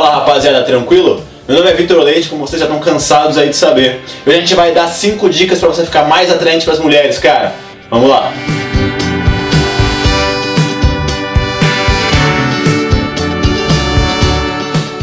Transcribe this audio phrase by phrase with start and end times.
[0.00, 1.22] Fala rapaziada, tranquilo?
[1.46, 4.00] Meu nome é Vitor Leite, como vocês já estão cansados aí de saber.
[4.26, 7.18] Hoje a gente vai dar 5 dicas para você ficar mais atraente para as mulheres,
[7.18, 7.52] cara.
[7.90, 8.32] Vamos lá!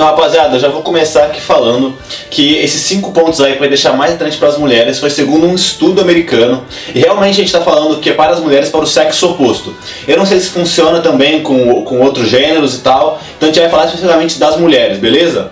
[0.00, 1.94] Então, rapaziada, já vou começar aqui falando
[2.30, 5.54] que esses cinco pontos aí para deixar mais atraente para as mulheres foi segundo um
[5.54, 6.64] estudo americano
[6.94, 9.76] e realmente a gente está falando que é para as mulheres para o sexo oposto.
[10.08, 13.60] Eu não sei se funciona também com, com outros gêneros e tal, então a gente
[13.60, 15.50] vai falar especificamente das mulheres, beleza?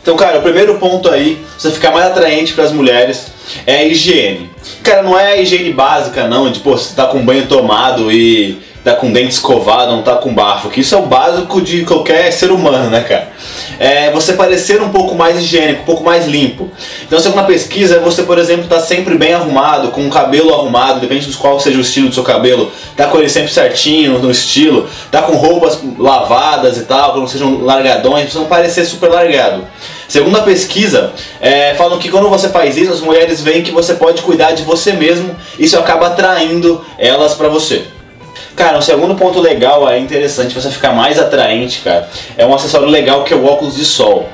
[0.00, 3.26] Então, cara, o primeiro ponto aí, você ficar mais atraente para as mulheres
[3.66, 4.50] é a higiene.
[4.82, 8.58] Cara, não é a higiene básica não, de pô, você tá com banho tomado e
[8.88, 12.32] tá com dente escovado, não tá com bafo, que isso é o básico de qualquer
[12.32, 13.28] ser humano, né, cara?
[13.78, 16.70] É você parecer um pouco mais higiênico, um pouco mais limpo.
[17.06, 20.54] Então, segundo uma pesquisa, é você, por exemplo, tá sempre bem arrumado, com o cabelo
[20.54, 24.18] arrumado, depende de qual seja o estilo do seu cabelo, tá com ele sempre certinho,
[24.20, 28.86] no estilo, tá com roupas lavadas e tal, que não sejam largadões, pra não parecer
[28.86, 29.66] super largado.
[30.08, 33.92] Segundo a pesquisa, é, falam que quando você faz isso, as mulheres veem que você
[33.92, 37.97] pode cuidar de você mesmo, isso acaba atraindo elas para você.
[38.58, 42.88] Cara, um segundo ponto legal, é interessante você ficar mais atraente, cara, é um acessório
[42.88, 44.28] legal que é o óculos de sol.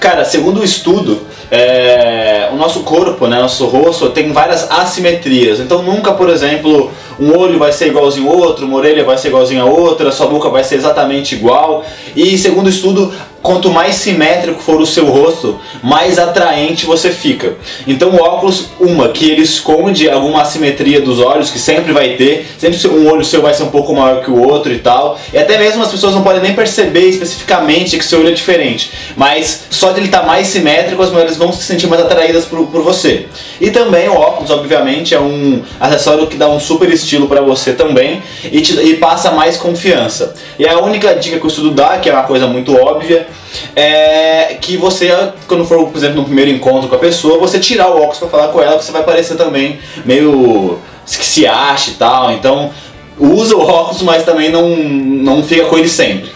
[0.00, 5.60] Cara, segundo o estudo, é, o nosso corpo, né, nosso rosto tem várias assimetrias.
[5.60, 9.28] Então nunca, por exemplo, um olho vai ser igualzinho ao outro, uma orelha vai ser
[9.28, 11.84] igualzinho a outra, sua boca vai ser exatamente igual.
[12.16, 17.54] E segundo o estudo, quanto mais simétrico for o seu rosto, mais atraente você fica.
[17.86, 22.46] Então o óculos, uma, que ele esconde alguma assimetria dos olhos, que sempre vai ter,
[22.58, 25.38] sempre um olho seu vai ser um pouco maior que o outro e tal, e
[25.38, 29.64] até mesmo as pessoas não podem nem perceber especificamente que seu olho é diferente, mas
[29.70, 32.66] só de ele estar tá mais simétrico, as mulheres vão se sentir mais atraídas por,
[32.66, 33.26] por você.
[33.60, 37.72] E também o óculos, obviamente, é um acessório que dá um super estilo para você
[37.72, 40.34] também e, te, e passa mais confiança.
[40.58, 43.26] E a única dica que o estudo dá, que é uma coisa muito óbvia,
[43.74, 45.10] é que você,
[45.46, 48.28] quando for, por exemplo, no primeiro encontro com a pessoa, você tirar o óculos para
[48.28, 52.32] falar com ela, você vai parecer também meio que se acha e tal.
[52.32, 52.70] Então,
[53.18, 56.30] usa o óculos, mas também não, não fica com ele sempre.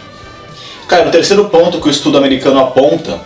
[0.87, 3.21] Cara, o terceiro ponto que o estudo americano aponta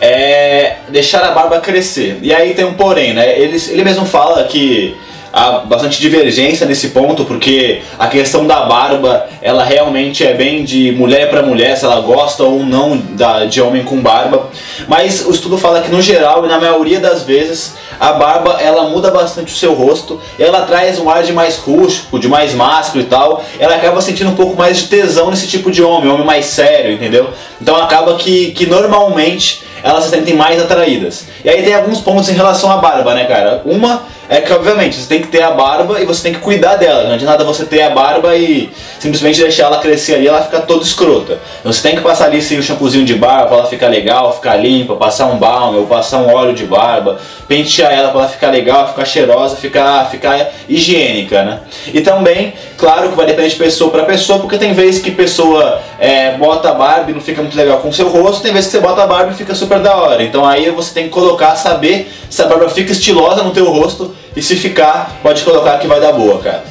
[0.00, 2.18] é deixar a barba crescer.
[2.22, 3.38] E aí tem um porém, né?
[3.38, 4.96] Ele, ele mesmo fala que
[5.34, 10.92] há bastante divergência nesse ponto, porque a questão da barba, ela realmente é bem de
[10.92, 14.48] mulher para mulher, se ela gosta ou não da, de homem com barba.
[14.86, 18.88] Mas o estudo fala que no geral e na maioria das vezes a barba ela
[18.88, 23.02] muda bastante o seu rosto, ela traz um ar de mais rústico, de mais másculo
[23.02, 23.44] e tal.
[23.58, 26.92] Ela acaba sentindo um pouco mais de tesão nesse tipo de homem, homem mais sério,
[26.92, 27.30] entendeu?
[27.60, 31.26] Então acaba que, que normalmente elas se sentem mais atraídas.
[31.44, 33.60] E aí tem alguns pontos em relação à barba, né, cara?
[33.66, 36.76] Uma é que, obviamente, você tem que ter a barba e você tem que cuidar
[36.76, 37.04] dela.
[37.04, 40.42] Não adianta nada você ter a barba e simplesmente deixar ela crescer ali e ela
[40.42, 41.38] ficar toda escrota.
[41.60, 44.32] Então você tem que passar ali sim, o shampoozinho de barba pra ela ficar legal,
[44.34, 48.28] ficar limpa, passar um balm ou passar um óleo de barba, pentear ela pra ela
[48.28, 51.60] ficar legal, ficar cheirosa, ficar, ficar higiênica, né?
[51.92, 55.82] E também, claro que vai depender de pessoa para pessoa, porque tem vezes que pessoa
[55.98, 58.70] é, bota a barba e não fica muito legal com o seu rosto, tem vezes
[58.70, 60.22] que você bota a barba e fica super da hora.
[60.22, 64.13] Então aí você tem que colocar, saber se a barba fica estilosa no teu rosto
[64.36, 66.64] e se ficar, pode colocar que vai dar boa, cara.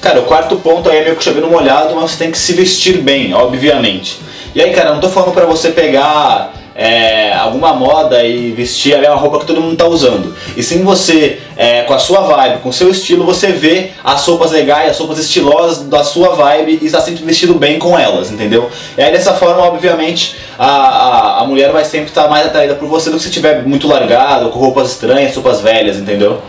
[0.00, 2.52] Cara, o quarto ponto aí é meio que chovendo molhado, mas você tem que se
[2.52, 4.20] vestir bem, obviamente.
[4.54, 8.98] E aí, cara, não tô falando pra você pegar é, alguma moda e vestir a
[8.98, 10.36] mesma roupa que todo mundo tá usando.
[10.56, 14.24] E sim você, é, com a sua vibe, com o seu estilo, você vê as
[14.26, 18.30] roupas legais, as roupas estilosas da sua vibe e está sempre vestido bem com elas,
[18.30, 18.70] entendeu?
[18.96, 22.74] E aí dessa forma, obviamente, a, a, a mulher vai sempre estar tá mais atraída
[22.74, 26.42] por você do que se estiver muito largado, com roupas estranhas, roupas velhas, entendeu?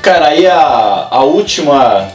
[0.00, 2.08] Cara, aí a, a última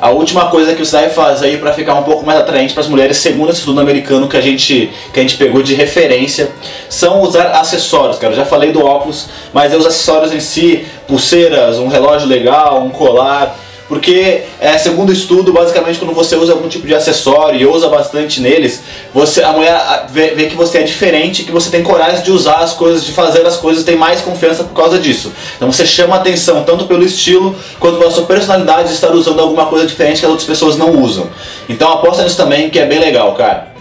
[0.00, 2.88] a última coisa que você vai fazer para ficar um pouco mais atraente para as
[2.88, 6.50] mulheres, segundo esse estudo americano que a gente que a gente pegou de referência,
[6.88, 8.32] são usar acessórios, cara.
[8.32, 12.82] Eu já falei do óculos, mas é os acessórios em si, pulseiras, um relógio legal,
[12.82, 17.66] um colar, porque, é, segundo estudo, basicamente quando você usa algum tipo de acessório e
[17.66, 18.82] usa bastante neles,
[19.14, 22.56] você, a mulher vê, vê, que você é diferente, que você tem coragem de usar
[22.56, 25.32] as coisas, de fazer as coisas, tem mais confiança por causa disso.
[25.56, 29.66] Então você chama atenção tanto pelo estilo quanto pela sua personalidade de estar usando alguma
[29.66, 31.28] coisa diferente que as outras pessoas não usam.
[31.68, 33.75] Então aposta nisso também, que é bem legal, cara.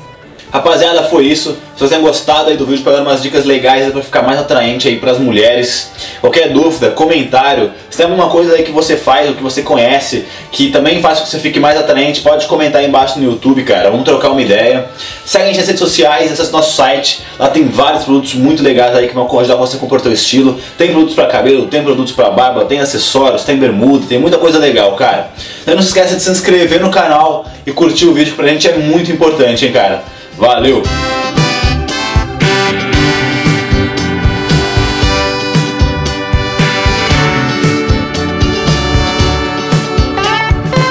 [0.56, 1.57] Rapaziada, foi isso.
[1.74, 4.88] Se vocês têm gostado aí do vídeo, pegaram umas dicas legais para ficar mais atraente
[4.88, 5.92] aí para as mulheres.
[6.22, 10.24] Qualquer dúvida, comentário, se tem alguma coisa aí que você faz, ou que você conhece,
[10.54, 13.66] que também faz com que você fique mais atraente, pode comentar aí embaixo no YouTube,
[13.66, 13.92] cara.
[13.92, 14.86] Vamos trocar uma ideia.
[15.25, 17.22] Segue a gente nas redes sociais, acesse nosso site.
[17.38, 20.58] Lá tem vários produtos muito legais aí que vão ajudar você a compor teu estilo.
[20.78, 24.58] Tem produtos para cabelo, tem produtos para barba, tem acessórios, tem bermuda, tem muita coisa
[24.58, 25.31] legal, cara.
[25.63, 28.48] Então não se esqueça de se inscrever no canal e curtir o vídeo, que pra
[28.48, 30.15] gente é muito importante, hein, cara.
[30.38, 30.84] Valeu!